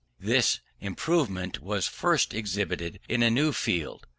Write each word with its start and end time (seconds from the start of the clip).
This 0.19 0.61
improvement 0.79 1.61
was 1.61 1.85
first 1.85 2.33
exhibited 2.33 2.99
in 3.07 3.21
a 3.21 3.29
new 3.29 3.51
field. 3.51 4.07